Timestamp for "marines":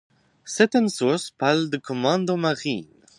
2.35-2.87